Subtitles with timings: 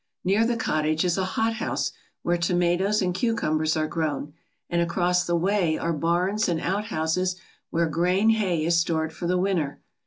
[0.23, 1.91] Near the cottage is a hothouse
[2.23, 4.33] where tomatoes and cucumbers are grown,
[4.67, 7.35] and across the way are barns and outhouses
[7.69, 9.79] where grain hay is stored for the winter.